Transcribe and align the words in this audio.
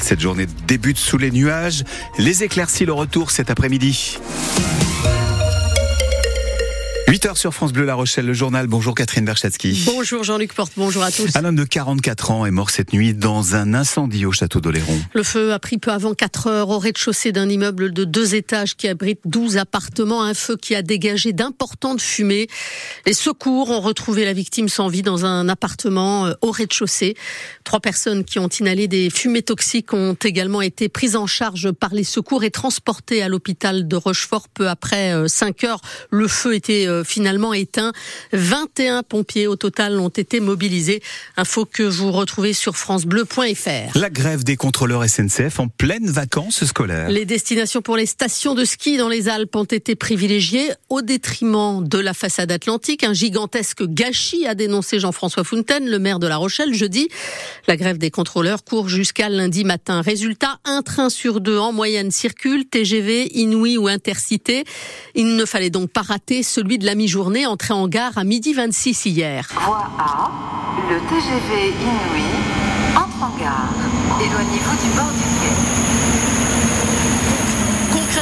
Cette 0.00 0.20
journée 0.20 0.46
débute 0.66 0.98
sous 0.98 1.18
les 1.18 1.30
nuages. 1.30 1.84
Les 2.18 2.44
éclaircies, 2.44 2.84
le 2.84 2.92
retour 2.92 3.30
cet 3.30 3.50
après-midi. 3.50 4.18
8h 7.18 7.34
sur 7.34 7.52
France 7.52 7.72
Bleu 7.72 7.84
La 7.84 7.96
Rochelle, 7.96 8.26
le 8.26 8.32
journal. 8.32 8.68
Bonjour 8.68 8.94
Catherine 8.94 9.24
Berchatsky. 9.24 9.82
Bonjour 9.86 10.22
Jean-Luc 10.22 10.54
Porte, 10.54 10.74
bonjour 10.76 11.02
à 11.02 11.10
tous. 11.10 11.34
Un 11.34 11.44
homme 11.44 11.56
de 11.56 11.64
44 11.64 12.30
ans 12.30 12.46
est 12.46 12.52
mort 12.52 12.70
cette 12.70 12.92
nuit 12.92 13.12
dans 13.12 13.56
un 13.56 13.74
incendie 13.74 14.24
au 14.24 14.30
château 14.30 14.60
d'Oléron. 14.60 14.96
Le 15.14 15.24
feu 15.24 15.52
a 15.52 15.58
pris 15.58 15.78
peu 15.78 15.90
avant 15.90 16.14
4 16.14 16.46
heures 16.46 16.68
au 16.68 16.78
rez-de-chaussée 16.78 17.32
d'un 17.32 17.48
immeuble 17.48 17.92
de 17.92 18.04
deux 18.04 18.36
étages 18.36 18.76
qui 18.76 18.86
abrite 18.86 19.18
12 19.24 19.56
appartements. 19.56 20.22
Un 20.22 20.32
feu 20.32 20.56
qui 20.56 20.76
a 20.76 20.82
dégagé 20.82 21.32
d'importantes 21.32 22.00
fumées. 22.00 22.46
Les 23.04 23.14
secours 23.14 23.70
ont 23.70 23.80
retrouvé 23.80 24.24
la 24.24 24.32
victime 24.32 24.68
sans 24.68 24.86
vie 24.86 25.02
dans 25.02 25.24
un 25.24 25.48
appartement 25.48 26.26
euh, 26.26 26.34
au 26.40 26.52
rez-de-chaussée. 26.52 27.16
Trois 27.64 27.80
personnes 27.80 28.22
qui 28.22 28.38
ont 28.38 28.48
inhalé 28.60 28.86
des 28.86 29.10
fumées 29.10 29.42
toxiques 29.42 29.92
ont 29.92 30.16
également 30.22 30.62
été 30.62 30.88
prises 30.88 31.16
en 31.16 31.26
charge 31.26 31.72
par 31.72 31.94
les 31.94 32.04
secours 32.04 32.44
et 32.44 32.52
transportées 32.52 33.22
à 33.22 33.28
l'hôpital 33.28 33.88
de 33.88 33.96
Rochefort 33.96 34.48
peu 34.48 34.68
après 34.68 35.12
5 35.26 35.64
euh, 35.64 35.66
heures. 35.66 35.80
Le 36.10 36.28
feu 36.28 36.54
était 36.54 36.86
euh, 36.86 37.02
finalement 37.08 37.52
éteint. 37.52 37.92
21 38.32 39.02
pompiers 39.02 39.46
au 39.46 39.56
total 39.56 39.98
ont 39.98 40.08
été 40.08 40.40
mobilisés. 40.40 41.02
Info 41.36 41.64
que 41.64 41.82
vous 41.82 42.12
retrouvez 42.12 42.52
sur 42.52 42.76
francebleu.fr. 42.76 43.98
La 43.98 44.10
grève 44.10 44.44
des 44.44 44.56
contrôleurs 44.56 45.08
SNCF 45.08 45.60
en 45.60 45.68
pleine 45.68 46.10
vacances 46.10 46.64
scolaires. 46.64 47.08
Les 47.08 47.24
destinations 47.24 47.82
pour 47.82 47.96
les 47.96 48.06
stations 48.06 48.54
de 48.54 48.64
ski 48.64 48.96
dans 48.96 49.08
les 49.08 49.28
Alpes 49.28 49.56
ont 49.56 49.64
été 49.64 49.94
privilégiées 49.94 50.70
au 50.88 51.02
détriment 51.02 51.86
de 51.86 51.98
la 51.98 52.14
façade 52.14 52.52
atlantique. 52.52 53.04
Un 53.04 53.12
gigantesque 53.12 53.84
gâchis 53.84 54.46
a 54.46 54.54
dénoncé 54.54 54.98
Jean-François 54.98 55.44
Fontaine, 55.44 55.88
le 55.88 55.98
maire 55.98 56.18
de 56.18 56.26
La 56.26 56.36
Rochelle, 56.36 56.74
jeudi. 56.74 57.08
La 57.66 57.76
grève 57.76 57.98
des 57.98 58.10
contrôleurs 58.10 58.64
court 58.64 58.88
jusqu'à 58.88 59.28
lundi 59.28 59.64
matin. 59.64 60.02
Résultat, 60.02 60.58
un 60.64 60.82
train 60.82 61.10
sur 61.10 61.40
deux 61.40 61.58
en 61.58 61.72
moyenne 61.72 62.10
circule, 62.10 62.66
TGV, 62.66 63.38
Inouï 63.38 63.78
ou 63.78 63.88
Intercité. 63.88 64.64
Il 65.14 65.36
ne 65.36 65.44
fallait 65.44 65.70
donc 65.70 65.90
pas 65.90 66.02
rater 66.02 66.42
celui 66.42 66.78
de 66.78 66.86
la 66.86 66.94
mi-journée 66.98 67.46
entré 67.46 67.72
en 67.72 67.86
gare 67.86 68.18
à 68.18 68.24
midi 68.24 68.52
26 68.54 69.06
hier. 69.06 69.46
Voie 69.54 69.88
A, 70.00 70.32
le 70.90 70.98
TGV 71.08 71.68
Inouï 71.80 72.26
entre 72.96 73.22
en 73.22 73.38
gare. 73.38 73.70
Éloignez-vous 74.20 74.76
du 74.82 74.96
bord 74.96 75.12
du 75.12 76.07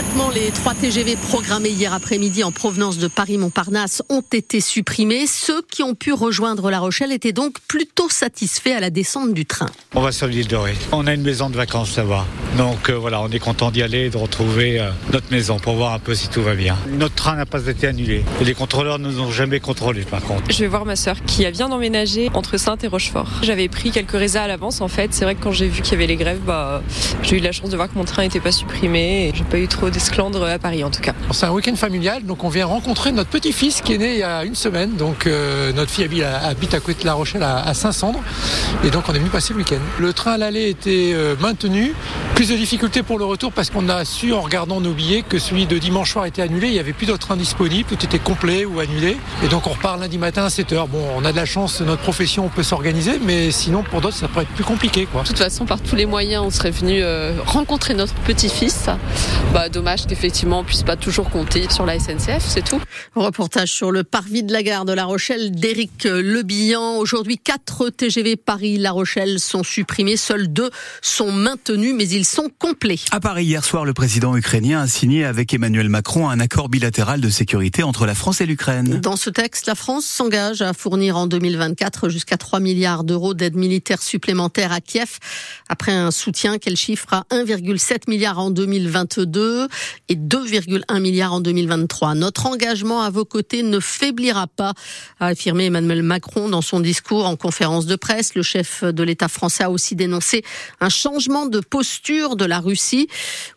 Concrètement, 0.07 0.31
les 0.31 0.51
trois 0.53 0.75
TGV 0.75 1.17
programmés 1.17 1.71
hier 1.71 1.93
après-midi 1.93 2.45
en 2.45 2.53
provenance 2.53 2.99
de 2.99 3.09
Paris-Montparnasse 3.09 4.05
ont 4.09 4.23
été 4.33 4.61
supprimés. 4.61 5.27
Ceux 5.27 5.63
qui 5.63 5.83
ont 5.83 5.97
pu 5.97 6.13
rejoindre 6.13 6.71
La 6.71 6.79
Rochelle 6.79 7.11
étaient 7.11 7.33
donc 7.33 7.57
plutôt 7.67 8.09
satisfaits 8.09 8.71
à 8.77 8.81
la 8.81 8.91
descente 8.91 9.35
du 9.35 9.47
train. 9.47 9.67
On 9.97 10.01
va 10.01 10.13
sur 10.13 10.29
l'île 10.29 10.47
de 10.47 10.55
Ré. 10.55 10.75
On 10.93 11.09
a 11.09 11.15
une 11.15 11.23
maison 11.23 11.51
de 11.51 11.57
vacances 11.57 11.97
là-bas. 11.97 12.25
Donc 12.57 12.89
euh, 12.89 12.93
voilà, 12.93 13.21
on 13.21 13.29
est 13.31 13.41
content 13.41 13.73
d'y 13.73 13.83
aller 13.83 14.07
et 14.07 14.11
de 14.11 14.17
retrouver 14.17 14.79
euh, 14.79 14.91
notre 15.13 15.29
maison 15.33 15.59
pour 15.59 15.75
voir 15.75 15.93
un 15.93 15.99
peu 15.99 16.15
si 16.15 16.29
tout 16.29 16.43
va 16.43 16.55
bien. 16.55 16.77
Notre 16.89 17.17
train 17.17 17.35
n'a 17.35 17.47
pas 17.47 17.67
été 17.67 17.89
annulé. 17.89 18.25
Et 18.41 18.45
les 18.45 18.55
contrôleurs 18.55 19.01
ne 19.01 19.11
nous 19.11 19.21
ont 19.21 19.33
jamais 19.33 19.59
contrôlés 19.59 20.05
par 20.05 20.23
contre. 20.23 20.45
Je 20.51 20.61
vais 20.61 20.69
voir 20.69 20.85
ma 20.85 20.95
soeur 20.95 21.17
qui 21.27 21.45
a 21.47 21.51
bien 21.51 21.73
emménagé 21.73 22.31
entre 22.33 22.59
Sainte 22.59 22.85
et 22.85 22.89
Rochefort. 22.89 23.41
J'avais 23.43 23.69
pris 23.69 23.91
quelques 23.91 24.13
résas 24.13 24.45
à 24.45 24.47
l'avance 24.47 24.81
en 24.81 24.89
fait. 24.89 25.13
C'est 25.13 25.25
vrai 25.25 25.35
que 25.35 25.43
quand 25.43 25.53
j'ai 25.53 25.67
vu 25.67 25.83
qu'il 25.83 25.93
y 25.93 25.97
avait 25.97 26.07
les 26.07 26.17
grèves, 26.17 26.41
bah, 26.47 26.81
j'ai 27.23 27.39
eu 27.39 27.41
la 27.41 27.53
chance 27.53 27.71
de 27.71 27.77
voir 27.77 27.91
que 27.91 27.99
mon 27.99 28.05
train 28.05 28.23
n'était 28.23 28.41
pas 28.41 28.53
supprimé. 28.53 29.29
Et 29.29 29.33
j'ai 29.35 29.45
pas 29.45 29.59
eu 29.59 29.67
trop 29.67 29.91
à 29.99 30.59
Paris 30.59 30.85
en 30.85 30.91
tout 30.91 31.01
cas. 31.01 31.13
C'est 31.33 31.47
un 31.47 31.53
week-end 31.53 31.75
familial, 31.75 32.23
donc 32.25 32.45
on 32.45 32.49
vient 32.49 32.67
rencontrer 32.67 33.13
notre 33.13 33.31
petit-fils 33.31 33.81
qui 33.81 33.95
est 33.95 33.99
né 33.99 34.15
il 34.15 34.19
y 34.19 34.23
a 34.23 34.45
une 34.45 34.55
semaine. 34.55 34.97
Donc 34.97 35.27
euh, 35.27 35.73
notre 35.73 35.91
fille 35.91 36.05
habite 36.05 36.75
à, 36.75 36.77
à 36.77 36.81
côté 36.81 37.01
de 37.03 37.07
La 37.07 37.15
Rochelle 37.15 37.43
à, 37.43 37.73
Saint-Cendre. 37.75 38.21
Et 38.85 38.91
donc 38.91 39.05
on 39.09 39.15
est 39.15 39.19
venu 39.19 39.31
passer 39.31 39.53
le 39.53 39.61
week-end. 39.61 39.81
Le 39.99 40.13
train 40.13 40.33
à 40.33 40.39
l'aller 40.39 40.69
était 40.69 41.13
euh, 41.15 41.35
maintenu. 41.41 41.95
Plus 42.37 42.51
de 42.51 42.57
difficultés 42.57 43.03
pour 43.03 43.19
le 43.19 43.25
retour 43.25 43.51
parce 43.51 43.71
qu'on 43.71 43.89
a 43.89 44.05
su 44.05 44.35
en 44.35 44.43
regardant 44.43 44.79
nos 44.79 44.93
billets 44.93 45.23
que 45.23 45.39
celui 45.39 45.65
de 45.65 45.79
dimanche 45.79 46.13
soir 46.13 46.27
était 46.27 46.43
annulé. 46.43 46.67
Il 46.67 46.75
n'y 46.75 46.79
avait 46.79 46.93
plus 46.93 47.07
de 47.07 47.17
train 47.17 47.35
disponible, 47.35 47.89
tout 47.89 48.05
était 48.05 48.19
complet 48.19 48.67
ou 48.67 48.79
annulé. 48.79 49.17
Et 49.43 49.49
donc 49.49 49.67
on 49.67 49.71
repart 49.71 49.99
lundi 49.99 50.19
matin 50.19 50.45
à 50.45 50.49
7h. 50.49 50.87
Bon, 50.87 51.03
on 51.17 51.25
a 51.25 51.33
de 51.33 51.37
la 51.37 51.47
chance, 51.47 51.81
notre 51.81 52.03
profession, 52.03 52.45
on 52.45 52.49
peut 52.51 52.63
s'organiser, 52.63 53.19
mais 53.25 53.51
sinon 53.51 53.83
pour 53.83 54.03
d'autres 54.03 54.17
ça 54.17 54.29
pourrait 54.29 54.43
être 54.43 54.51
plus 54.53 54.65
compliqué. 54.65 55.07
Quoi. 55.07 55.23
De 55.23 55.29
toute 55.29 55.39
façon, 55.39 55.65
par 55.65 55.81
tous 55.81 55.97
les 55.97 56.05
moyens, 56.05 56.45
on 56.45 56.51
serait 56.51 56.73
venu 56.73 57.03
euh, 57.03 57.33
rencontrer 57.47 57.95
notre 57.95 58.13
petit-fils. 58.17 58.91
Bah, 59.55 59.71
dommage 59.71 60.07
qu'effectivement 60.07 60.59
on 60.59 60.65
puisse 60.65 60.83
pas 60.83 60.97
toujours 60.97 61.31
compter 61.31 61.71
sur 61.71 61.87
la 61.87 61.99
SNCF, 61.99 62.45
c'est 62.47 62.65
tout. 62.67 62.83
Reportage 63.15 63.73
sur 63.73 63.91
le 63.91 64.05
parvis 64.05 64.43
de 64.43 64.53
la 64.53 64.63
gare 64.63 64.85
de 64.85 64.93
La 64.93 65.07
Rochelle 65.07 65.53
d'Éric 65.53 66.05
Lebillan. 66.05 66.99
Aujourd'hui, 66.99 67.39
quatre 67.39 67.89
TGV 67.89 68.37
Paris-La 68.37 68.91
Rochelle 68.91 69.41
sont 69.41 69.63
supprimés. 69.63 70.19
Seuls 70.19 70.49
deux 70.49 70.71
sont 71.01 71.33
maintenus, 71.33 71.95
mais 71.97 72.07
ils 72.07 72.26
sont 72.27 72.51
complets. 72.59 72.99
À 73.13 73.21
Paris, 73.21 73.45
hier 73.45 73.65
soir, 73.65 73.85
le 73.85 73.95
président 73.95 74.37
ukrainien 74.37 74.81
a 74.81 74.87
signé 74.87 75.25
avec 75.25 75.55
Emmanuel 75.55 75.89
Macron 75.89 76.29
un 76.29 76.41
accord 76.41 76.69
bilatéral 76.69 77.21
de 77.21 77.29
sécurité 77.29 77.83
entre 77.83 78.05
la 78.07 78.15
France 78.15 78.41
et 78.41 78.47
l'Ukraine. 78.47 79.01
Dans 79.01 79.17
ce 79.17 79.31
texte, 79.31 79.67
la 79.67 79.75
France 79.75 80.05
s'engage 80.05 80.61
à 80.63 80.73
fournir 80.73 81.17
en 81.17 81.27
2024 81.27 82.09
jusqu'à 82.09 82.37
3 82.37 82.61
milliards 82.61 83.05
d'euros 83.05 83.35
d'aide 83.35 83.57
militaire 83.57 84.03
supplémentaire 84.03 84.73
à 84.73 84.81
Kiev, 84.81 85.19
après 85.69 85.93
un 85.93 86.11
soutien 86.11 86.59
qu'elle 86.59 86.77
chiffre 86.77 87.13
à 87.13 87.25
1,7 87.31 88.09
milliard 88.09 88.39
en 88.39 88.51
2022 88.51 89.69
et 90.09 90.17
2,1 90.17 91.01
milliards 91.01 91.35
en 91.35 91.41
2023. 91.41 92.15
Notre 92.15 92.47
engagement 92.47 93.03
à 93.03 93.11
vos 93.11 93.25
côtés 93.25 93.63
ne 93.63 93.79
faiblira 93.79 94.47
pas, 94.49 94.75
a 95.21 95.27
affirmé 95.29 95.67
Emmanuel 95.67 96.03
Macron 96.03 96.49
dans 96.49 96.63
son 96.63 96.81
discours 96.81 97.27
en 97.27 97.37
conférence 97.37 97.87
de 97.87 97.97
presse. 97.97 98.35
Le 98.35 98.43
chef 98.43 98.83
de 98.83 99.03
l'État 99.03 99.29
français 99.29 99.65
a 99.65 99.71
aussi 99.71 99.95
dénoncé 99.95 100.45
un 100.81 100.89
changement 100.89 101.47
de 101.47 101.61
posture 101.61 102.16
de 102.17 102.45
la 102.45 102.61
Russie. 102.61 103.09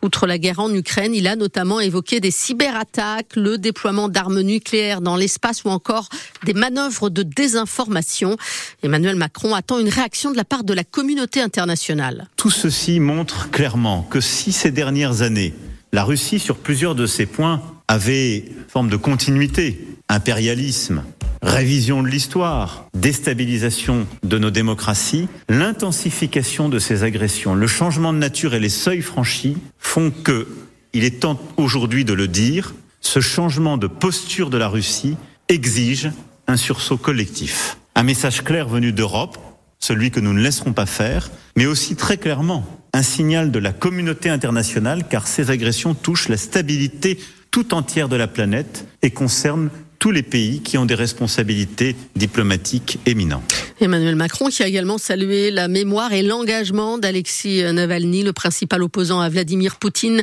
Outre 0.02 0.26
la 0.26 0.38
guerre 0.38 0.60
en 0.60 0.72
Ukraine, 0.72 1.14
il 1.14 1.26
a 1.26 1.34
notamment 1.34 1.80
évoqué 1.80 2.20
des 2.20 2.30
cyberattaques, 2.30 3.34
le 3.36 3.56
déploiement 3.56 4.08
d'armes 4.08 4.42
nucléaires 4.42 5.00
dans 5.00 5.16
l'espace 5.16 5.64
ou 5.64 5.68
encore 5.68 6.08
des 6.44 6.52
manœuvres 6.52 7.08
de 7.08 7.22
désinformation. 7.22 8.36
Emmanuel 8.82 9.16
Macron 9.16 9.54
attend 9.54 9.78
une 9.78 9.88
réaction 9.88 10.30
de 10.30 10.36
la 10.36 10.44
part 10.44 10.64
de 10.64 10.74
la 10.74 10.84
communauté 10.84 11.40
internationale. 11.40 12.28
Tout 12.36 12.50
ceci 12.50 13.00
montre 13.00 13.50
clairement 13.50 14.02
que 14.02 14.20
si 14.20 14.52
ces 14.52 14.70
dernières 14.70 15.22
années, 15.22 15.54
la 15.92 16.04
Russie, 16.04 16.38
sur 16.38 16.58
plusieurs 16.58 16.94
de 16.94 17.06
ces 17.06 17.26
points, 17.26 17.62
avait 17.88 18.44
forme 18.68 18.90
de 18.90 18.96
continuité, 18.96 19.80
impérialisme, 20.08 21.02
révision 21.42 22.02
de 22.02 22.08
l'histoire, 22.08 22.86
déstabilisation 22.94 24.06
de 24.22 24.38
nos 24.38 24.50
démocraties, 24.50 25.28
l'intensification 25.48 26.68
de 26.68 26.78
ces 26.78 27.02
agressions, 27.02 27.54
le 27.54 27.66
changement 27.66 28.12
de 28.12 28.18
nature 28.18 28.54
et 28.54 28.60
les 28.60 28.68
seuils 28.68 29.02
franchis 29.02 29.56
font 29.78 30.10
que, 30.10 30.48
il 30.92 31.04
est 31.04 31.20
temps 31.20 31.40
aujourd'hui 31.56 32.04
de 32.04 32.12
le 32.12 32.28
dire, 32.28 32.74
ce 33.00 33.20
changement 33.20 33.78
de 33.78 33.86
posture 33.86 34.50
de 34.50 34.58
la 34.58 34.68
Russie 34.68 35.16
exige 35.48 36.10
un 36.46 36.56
sursaut 36.56 36.96
collectif. 36.96 37.78
Un 37.94 38.02
message 38.02 38.42
clair 38.42 38.68
venu 38.68 38.92
d'Europe, 38.92 39.38
celui 39.78 40.10
que 40.10 40.20
nous 40.20 40.32
ne 40.32 40.40
laisserons 40.40 40.72
pas 40.72 40.86
faire, 40.86 41.30
mais 41.56 41.66
aussi 41.66 41.96
très 41.96 42.18
clairement 42.18 42.66
un 42.92 43.02
signal 43.02 43.50
de 43.50 43.58
la 43.58 43.72
communauté 43.72 44.28
internationale, 44.28 45.04
car 45.08 45.26
ces 45.26 45.50
agressions 45.50 45.94
touchent 45.94 46.28
la 46.28 46.36
stabilité 46.36 47.18
tout 47.50 47.72
entière 47.74 48.08
de 48.08 48.16
la 48.16 48.26
planète 48.26 48.86
et 49.02 49.10
concernent 49.10 49.70
tous 50.00 50.10
les 50.10 50.22
pays 50.22 50.60
qui 50.62 50.78
ont 50.78 50.86
des 50.86 50.96
responsabilités 50.96 51.94
diplomatiques 52.16 52.98
éminentes. 53.06 53.59
Emmanuel 53.80 54.14
Macron 54.14 54.48
qui 54.48 54.62
a 54.62 54.66
également 54.66 54.98
salué 54.98 55.50
la 55.50 55.66
mémoire 55.66 56.12
et 56.12 56.22
l'engagement 56.22 56.98
d'Alexis 56.98 57.62
Navalny, 57.72 58.22
le 58.22 58.34
principal 58.34 58.82
opposant 58.82 59.20
à 59.20 59.28
Vladimir 59.30 59.76
Poutine, 59.76 60.20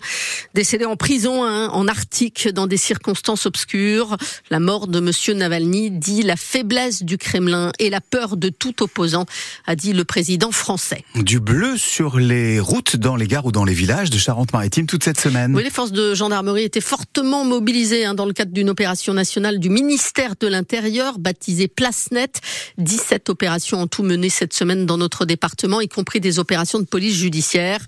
décédé 0.54 0.86
en 0.86 0.96
prison 0.96 1.44
hein, 1.44 1.70
en 1.70 1.88
Arctique 1.88 2.50
dans 2.50 2.68
des 2.68 2.78
circonstances 2.78 3.48
obscures. 3.48 4.18
La 4.52 4.60
mort 4.60 4.88
de 4.88 5.00
Monsieur 5.00 5.34
Navalny 5.34 5.90
dit 5.90 6.22
la 6.22 6.36
faiblesse 6.36 7.02
du 7.02 7.18
Kremlin 7.18 7.72
et 7.80 7.90
la 7.90 8.00
peur 8.00 8.38
de 8.38 8.50
tout 8.50 8.84
opposant, 8.84 9.26
a 9.66 9.76
dit 9.76 9.94
le 9.94 10.04
président 10.04 10.52
français. 10.52 11.04
Du 11.16 11.40
bleu 11.40 11.78
sur 11.78 12.20
les 12.20 12.60
routes 12.60 12.96
dans 12.96 13.16
les 13.16 13.28
gares 13.28 13.48
ou 13.48 13.52
dans 13.52 13.66
les 13.66 13.74
villages 13.74 14.12
de 14.12 14.18
Charente-Maritime 14.20 14.86
toute 14.86 15.04
cette 15.04 15.20
semaine. 15.20 15.56
Oui, 15.56 15.64
les 15.64 15.72
forces 15.72 15.92
de 15.92 16.14
gendarmerie 16.14 16.64
étaient 16.64 16.80
fortement 16.82 17.44
mobilisées 17.44 18.06
hein, 18.06 18.14
dans 18.14 18.26
le 18.26 18.34
cadre 18.34 18.52
d'une 18.52 18.70
opération 18.70 19.16
nationale 19.16 19.60
du 19.60 19.70
ministère 19.70 20.36
de 20.40 20.48
l'Intérieur 20.48 21.18
baptisée 21.18 21.68
Place 21.68 22.12
Net. 22.12 22.40
17 22.78 23.30
opérations 23.30 23.47
en 23.48 23.88
tout 23.88 24.04
menées 24.04 24.30
cette 24.30 24.54
semaine 24.54 24.86
dans 24.86 24.98
notre 24.98 25.26
département, 25.26 25.82
y 25.82 25.88
compris 25.88 26.20
des 26.20 26.40
opérations 26.40 26.80
de 26.80 26.86
police 26.86 27.16
judiciaire. 27.16 27.80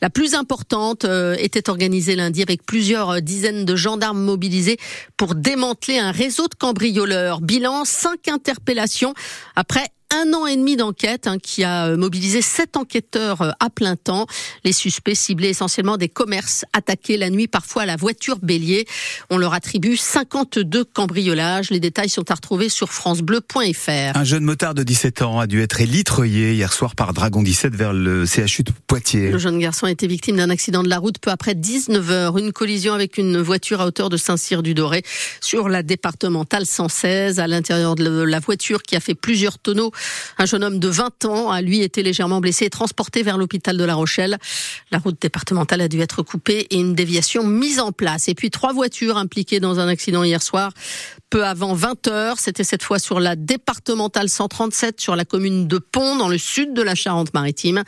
La 0.00 0.10
plus 0.10 0.34
importante 0.34 1.04
euh, 1.04 1.36
était 1.38 1.70
organisée 1.70 2.16
lundi 2.16 2.42
avec 2.42 2.64
plusieurs 2.64 3.22
dizaines 3.22 3.64
de 3.64 3.76
gendarmes 3.76 4.22
mobilisés 4.22 4.78
pour 5.16 5.34
démanteler 5.34 5.98
un 5.98 6.10
réseau 6.10 6.48
de 6.48 6.54
cambrioleurs. 6.54 7.40
Bilan, 7.40 7.84
cinq 7.84 8.28
interpellations 8.28 9.14
après 9.54 9.86
un 10.14 10.32
an 10.34 10.46
et 10.46 10.56
demi 10.56 10.76
d'enquête 10.76 11.26
hein, 11.26 11.38
qui 11.38 11.64
a 11.64 11.86
euh, 11.86 11.96
mobilisé 11.96 12.40
sept 12.42 12.76
enquêteurs 12.76 13.42
euh, 13.42 13.50
à 13.60 13.70
plein 13.70 13.96
temps. 13.96 14.26
Les 14.64 14.72
suspects 14.72 15.14
ciblaient 15.14 15.50
essentiellement 15.50 15.96
des 15.96 16.08
commerces 16.08 16.64
attaqués 16.72 17.16
la 17.16 17.30
nuit, 17.30 17.48
parfois 17.48 17.82
à 17.82 17.86
la 17.86 17.96
voiture 17.96 18.38
bélier. 18.38 18.86
On 19.30 19.38
leur 19.38 19.52
attribue 19.54 19.96
52 19.96 20.84
cambriolages. 20.84 21.70
Les 21.70 21.80
détails 21.80 22.08
sont 22.08 22.30
à 22.30 22.34
retrouver 22.34 22.68
sur 22.68 22.92
francebleu.fr. 22.92 24.16
Un 24.16 24.24
jeune 24.24 24.44
motard 24.44 24.74
de 24.74 24.82
17 24.82 25.22
ans 25.22 25.40
a 25.40 25.46
dû 25.46 25.60
être 25.60 25.80
élitreillé 25.80 26.54
hier 26.54 26.72
soir 26.72 26.94
par 26.94 27.12
Dragon 27.12 27.42
17 27.42 27.74
vers 27.74 27.92
le 27.92 28.26
CHU 28.26 28.62
de 28.62 28.72
Poitiers. 28.86 29.30
Le 29.30 29.38
jeune 29.38 29.58
garçon 29.58 29.86
a 29.86 29.90
été 29.90 30.06
victime 30.06 30.36
d'un 30.36 30.50
accident 30.50 30.82
de 30.82 30.88
la 30.88 30.98
route 30.98 31.18
peu 31.18 31.30
après 31.30 31.54
19h. 31.54 32.38
Une 32.38 32.52
collision 32.52 32.94
avec 32.94 33.18
une 33.18 33.38
voiture 33.38 33.80
à 33.80 33.86
hauteur 33.86 34.08
de 34.08 34.16
Saint-Cyr-du-Doré 34.16 35.02
sur 35.40 35.68
la 35.68 35.82
départementale 35.82 36.66
116 36.66 37.40
à 37.40 37.46
l'intérieur 37.46 37.96
de 37.96 38.22
la 38.22 38.40
voiture 38.40 38.82
qui 38.82 38.94
a 38.96 39.00
fait 39.00 39.14
plusieurs 39.14 39.58
tonneaux. 39.58 39.90
Un 40.38 40.46
jeune 40.46 40.64
homme 40.64 40.78
de 40.78 40.88
20 40.88 41.24
ans 41.26 41.50
a 41.50 41.62
lui 41.62 41.82
été 41.82 42.02
légèrement 42.02 42.40
blessé 42.40 42.64
et 42.66 42.70
transporté 42.70 43.22
vers 43.22 43.38
l'hôpital 43.38 43.76
de 43.76 43.84
La 43.84 43.94
Rochelle. 43.94 44.38
La 44.90 44.98
route 44.98 45.20
départementale 45.20 45.80
a 45.80 45.88
dû 45.88 46.00
être 46.00 46.22
coupée 46.22 46.66
et 46.70 46.76
une 46.76 46.94
déviation 46.94 47.44
mise 47.46 47.80
en 47.80 47.92
place. 47.92 48.28
Et 48.28 48.34
puis 48.34 48.50
trois 48.50 48.72
voitures 48.72 49.16
impliquées 49.16 49.60
dans 49.60 49.80
un 49.80 49.88
accident 49.88 50.22
hier 50.24 50.42
soir 50.42 50.72
peu 51.30 51.44
avant 51.44 51.74
20 51.74 52.08
heures. 52.08 52.38
C'était 52.38 52.64
cette 52.64 52.82
fois 52.82 52.98
sur 52.98 53.20
la 53.20 53.36
départementale 53.36 54.28
137 54.28 55.00
sur 55.00 55.16
la 55.16 55.24
commune 55.24 55.66
de 55.66 55.78
Pont 55.78 56.16
dans 56.16 56.28
le 56.28 56.38
sud 56.38 56.74
de 56.74 56.82
la 56.82 56.94
Charente-Maritime. 56.94 57.82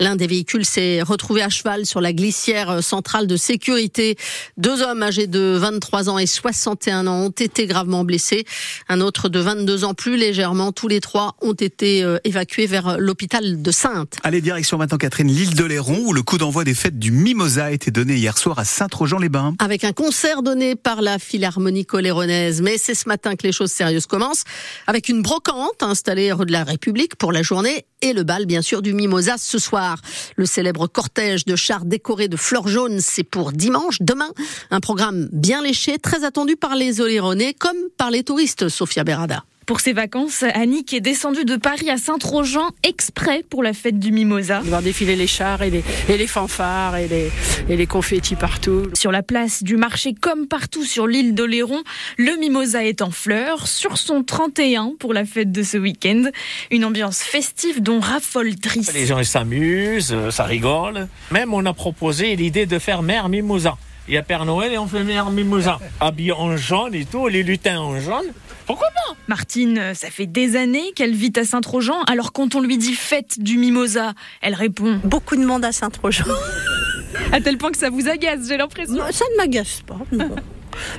L'un 0.00 0.16
des 0.16 0.26
véhicules 0.26 0.64
s'est 0.64 1.02
retrouvé 1.02 1.42
à 1.42 1.48
cheval 1.48 1.86
sur 1.86 2.00
la 2.00 2.12
glissière 2.12 2.82
centrale 2.82 3.26
de 3.26 3.36
sécurité. 3.36 4.16
Deux 4.56 4.82
hommes 4.82 5.02
âgés 5.02 5.26
de 5.26 5.56
23 5.58 6.08
ans 6.08 6.18
et 6.18 6.26
61 6.26 7.06
ans 7.06 7.26
ont 7.26 7.30
été 7.30 7.66
gravement 7.66 8.04
blessés. 8.04 8.44
Un 8.88 9.00
autre 9.00 9.28
de 9.28 9.40
22 9.40 9.84
ans 9.84 9.94
plus 9.94 10.16
légèrement. 10.16 10.72
Tous 10.72 10.88
les 10.88 11.00
trois 11.00 11.36
ont 11.42 11.52
été 11.52 12.02
euh, 12.02 12.18
évacués 12.24 12.66
vers 12.66 12.98
l'hôpital 12.98 13.62
de 13.62 13.70
Sainte. 13.70 14.16
Allez, 14.22 14.40
direction 14.40 14.78
maintenant 14.78 14.98
Catherine, 14.98 15.28
l'île 15.28 15.54
de 15.54 15.64
Léron 15.64 15.98
où 16.04 16.12
le 16.12 16.22
coup 16.22 16.38
d'envoi 16.38 16.64
des 16.64 16.74
fêtes 16.74 16.98
du 16.98 17.10
Mimosa 17.10 17.66
a 17.66 17.70
été 17.70 17.90
donné 17.90 18.14
hier 18.14 18.38
soir 18.38 18.58
à 18.58 18.64
Saint-Trojan-les-Bains. 18.64 19.54
Avec 19.58 19.84
un 19.84 19.92
concert 19.92 20.42
donné 20.42 20.76
par 20.76 21.02
la 21.02 21.18
Philharmonie 21.18 21.86
coléronaise. 21.86 22.62
Mais 22.62 22.78
c'est 22.84 22.94
ce 22.94 23.08
matin 23.08 23.34
que 23.34 23.46
les 23.46 23.52
choses 23.52 23.72
sérieuses 23.72 24.06
commencent, 24.06 24.44
avec 24.86 25.08
une 25.08 25.22
brocante 25.22 25.82
installée 25.82 26.32
rue 26.32 26.44
de 26.44 26.52
la 26.52 26.64
République 26.64 27.16
pour 27.16 27.32
la 27.32 27.42
journée 27.42 27.86
et 28.02 28.12
le 28.12 28.24
bal, 28.24 28.44
bien 28.44 28.60
sûr, 28.60 28.82
du 28.82 28.92
Mimosa 28.92 29.36
ce 29.38 29.58
soir. 29.58 29.96
Le 30.36 30.44
célèbre 30.44 30.86
cortège 30.86 31.46
de 31.46 31.56
chars 31.56 31.86
décorés 31.86 32.28
de 32.28 32.36
fleurs 32.36 32.68
jaunes, 32.68 33.00
c'est 33.00 33.24
pour 33.24 33.52
dimanche, 33.52 34.02
demain. 34.02 34.28
Un 34.70 34.80
programme 34.80 35.28
bien 35.32 35.62
léché, 35.62 35.98
très 35.98 36.24
attendu 36.24 36.56
par 36.56 36.76
les 36.76 37.00
Oléronais 37.00 37.54
comme 37.54 37.76
par 37.96 38.10
les 38.10 38.22
touristes, 38.22 38.68
Sofia 38.68 39.04
Berada. 39.04 39.44
Pour 39.66 39.80
ses 39.80 39.94
vacances, 39.94 40.42
Annick 40.42 40.92
est 40.92 41.00
descendue 41.00 41.46
de 41.46 41.56
Paris 41.56 41.88
à 41.88 41.96
Saint-Trojan 41.96 42.68
exprès 42.82 43.42
pour 43.48 43.62
la 43.62 43.72
fête 43.72 43.98
du 43.98 44.12
Mimosa. 44.12 44.60
voir 44.60 44.82
défiler 44.82 45.16
les 45.16 45.26
chars 45.26 45.62
et 45.62 45.70
les, 45.70 45.82
et 46.10 46.18
les 46.18 46.26
fanfares 46.26 46.96
et 46.96 47.08
les, 47.08 47.30
et 47.70 47.76
les 47.76 47.86
confettis 47.86 48.34
partout. 48.34 48.90
Sur 48.92 49.10
la 49.10 49.22
place 49.22 49.62
du 49.62 49.76
marché 49.78 50.12
comme 50.12 50.48
partout 50.48 50.84
sur 50.84 51.06
l'île 51.06 51.34
d'Oléron, 51.34 51.82
le 52.18 52.38
Mimosa 52.38 52.84
est 52.84 53.00
en 53.00 53.10
fleurs 53.10 53.66
sur 53.66 53.96
son 53.96 54.22
31 54.22 54.92
pour 54.98 55.14
la 55.14 55.24
fête 55.24 55.50
de 55.50 55.62
ce 55.62 55.78
week-end. 55.78 56.24
Une 56.70 56.84
ambiance 56.84 57.20
festive 57.20 57.82
dont 57.82 58.00
raffole 58.00 58.56
triste. 58.56 58.92
Les 58.92 59.06
gens 59.06 59.22
s'amusent, 59.24 60.12
euh, 60.12 60.30
ça 60.30 60.44
rigole. 60.44 61.08
Même 61.30 61.54
on 61.54 61.64
a 61.64 61.72
proposé 61.72 62.36
l'idée 62.36 62.66
de 62.66 62.78
faire 62.78 63.00
mère 63.00 63.30
Mimosa. 63.30 63.78
Il 64.06 64.12
y 64.12 64.18
a 64.18 64.22
Père 64.22 64.44
Noël 64.44 64.70
et 64.74 64.76
on 64.76 64.86
fait 64.86 65.02
mère 65.02 65.30
Mimosa. 65.30 65.78
Habillé 65.98 66.32
en 66.32 66.58
jaune 66.58 66.94
et 66.94 67.06
tout, 67.06 67.26
les 67.26 67.42
lutins 67.42 67.78
en 67.78 67.98
jaune. 68.00 68.26
Pourquoi 68.66 68.88
pas 68.88 69.14
Martine, 69.28 69.94
ça 69.94 70.10
fait 70.10 70.26
des 70.26 70.56
années 70.56 70.92
qu'elle 70.94 71.14
vit 71.14 71.32
à 71.36 71.44
Saint-Trojan, 71.44 72.02
alors 72.06 72.32
quand 72.32 72.54
on 72.54 72.60
lui 72.60 72.78
dit 72.78 72.94
fête 72.94 73.38
du 73.40 73.58
mimosa, 73.58 74.14
elle 74.40 74.54
répond 74.54 75.00
Beaucoup 75.04 75.36
de 75.36 75.44
monde 75.44 75.64
à 75.64 75.72
Saint-Trojan. 75.72 76.24
à 77.32 77.40
tel 77.40 77.58
point 77.58 77.70
que 77.70 77.78
ça 77.78 77.90
vous 77.90 78.08
agace, 78.08 78.48
j'ai 78.48 78.56
l'impression. 78.56 78.96
Ça 79.10 79.24
ne 79.32 79.36
m'agace 79.36 79.82
pas. 79.86 79.98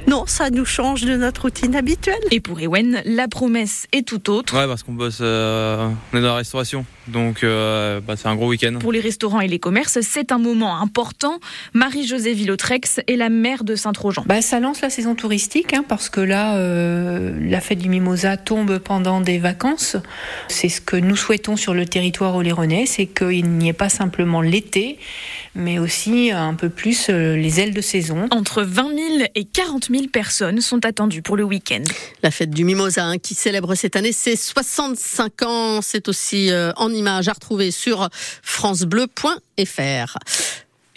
Non, 0.08 0.24
ça 0.26 0.50
nous 0.50 0.66
change 0.66 1.02
de 1.02 1.16
notre 1.16 1.44
routine 1.44 1.76
habituelle. 1.76 2.22
Et 2.32 2.40
pour 2.40 2.60
Ewen, 2.60 3.02
la 3.06 3.28
promesse 3.28 3.88
est 3.92 4.08
tout 4.08 4.30
autre. 4.30 4.56
Ouais, 4.58 4.68
parce 4.68 4.84
qu'on 4.84 4.94
bosse, 4.94 5.20
euh, 5.22 5.90
on 6.14 6.18
est 6.18 6.22
dans 6.22 6.28
la 6.28 6.36
restauration, 6.36 6.86
donc 7.08 7.44
euh, 7.44 8.00
bah, 8.02 8.16
c'est 8.18 8.28
un 8.28 8.36
gros 8.36 8.50
week-end. 8.50 8.78
Pour 8.80 8.92
les 8.92 9.00
restaurants 9.00 9.42
et 9.42 9.48
les 9.48 9.60
commerces, 9.60 10.00
c'est 10.02 10.32
un 10.32 10.38
moment 10.38 10.80
important. 10.80 11.40
Marie-Josée 11.74 12.34
Villotrex 12.34 13.00
est 13.08 13.16
la 13.16 13.30
maire 13.30 13.64
de 13.64 13.76
Saint-Trojan. 13.76 14.24
Bah, 14.26 14.42
ça 14.42 14.60
lance 14.60 14.82
la 14.82 14.90
saison 14.90 15.16
touristique, 15.16 15.74
hein, 15.74 15.84
parce 15.88 16.10
que 16.10 16.22
là, 16.22 16.58
euh, 16.58 17.38
la 17.42 17.62
fête 17.62 17.80
du 17.80 17.90
Mimosa 17.90 18.38
tombe 18.38 18.80
pendant 18.80 19.22
des 19.22 19.38
vacances. 19.38 19.98
C'est 20.48 20.70
ce 20.70 20.82
que 20.82 20.96
nous 20.96 21.16
souhaitons 21.16 21.58
sur 21.58 21.74
le 21.74 21.86
territoire 21.86 22.36
oléronais, 22.36 22.86
c'est 22.86 23.06
qu'il 23.06 23.50
n'y 23.50 23.70
ait 23.70 23.74
pas 23.74 23.90
simplement 23.90 24.42
l'été, 24.42 24.98
mais 25.54 25.80
aussi 25.80 26.32
un 26.32 26.54
peu 26.54 26.70
plus 26.70 27.10
les 27.10 27.60
ailes 27.60 27.74
de 27.74 27.82
saison. 27.82 28.28
Entre 28.32 28.64
20 28.64 28.90
000 28.90 29.00
et 29.36 29.46
40 29.46 29.90
000 29.90 30.08
personnes 30.12 30.62
sont 30.62 30.86
attendues 30.86 31.22
pour 31.22 31.38
le 31.38 31.44
week-end. 31.44 31.84
La 32.24 32.32
fête 32.32 32.52
du 32.52 32.64
Mimosa 32.64 33.06
hein, 33.06 33.18
qui 33.18 33.36
célèbre 33.36 33.76
cette 33.76 33.96
année 33.96 34.12
ses 34.12 34.36
65 34.36 35.42
ans, 35.44 35.80
c'est 35.82 36.08
aussi 36.08 36.52
euh, 36.52 36.72
en 36.78 36.95
image 36.96 37.28
à 37.28 37.34
retrouver 37.34 37.72
sur 37.72 38.10
francebleu.fr. 38.42 40.18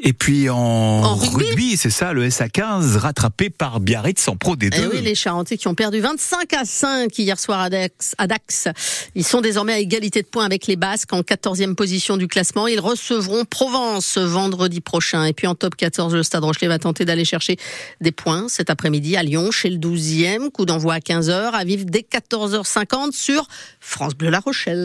Et 0.00 0.12
puis 0.12 0.48
en, 0.48 1.16
rugby, 1.16 1.76
c'est 1.76 1.90
ça, 1.90 2.12
le 2.12 2.28
SA15 2.28 2.96
rattrapé 2.98 3.50
par 3.50 3.80
Biarritz 3.80 4.28
en 4.28 4.36
Pro 4.36 4.54
D2. 4.54 4.76
Eh 4.76 4.86
oui, 4.86 5.02
les 5.02 5.16
Charentais 5.16 5.56
qui 5.56 5.66
ont 5.66 5.74
perdu 5.74 5.98
25 5.98 6.52
à 6.52 6.64
5 6.64 7.18
hier 7.18 7.38
soir 7.38 7.60
à 7.60 7.68
Dax, 7.68 8.14
à 8.16 8.28
Dax. 8.28 8.68
Ils 9.16 9.24
sont 9.24 9.40
désormais 9.40 9.72
à 9.72 9.78
égalité 9.80 10.22
de 10.22 10.28
points 10.28 10.44
avec 10.44 10.68
les 10.68 10.76
Basques 10.76 11.12
en 11.12 11.22
14e 11.22 11.74
position 11.74 12.16
du 12.16 12.28
classement. 12.28 12.68
Ils 12.68 12.78
recevront 12.78 13.44
Provence 13.44 14.18
vendredi 14.18 14.80
prochain. 14.80 15.24
Et 15.24 15.32
puis 15.32 15.48
en 15.48 15.56
top 15.56 15.74
14, 15.74 16.14
le 16.14 16.22
Stade 16.22 16.44
Rochelet 16.44 16.68
va 16.68 16.78
tenter 16.78 17.04
d'aller 17.04 17.24
chercher 17.24 17.56
des 18.00 18.12
points 18.12 18.48
cet 18.48 18.70
après-midi 18.70 19.16
à 19.16 19.24
Lyon 19.24 19.50
chez 19.50 19.68
le 19.68 19.78
12e. 19.78 20.50
Coup 20.50 20.64
d'envoi 20.64 20.94
à 20.94 20.98
15h, 21.00 21.50
à 21.50 21.64
vivre 21.64 21.84
dès 21.84 22.06
14h50 22.08 23.10
sur 23.10 23.48
France 23.80 24.14
Bleu 24.14 24.30
La 24.30 24.38
Rochelle. 24.38 24.76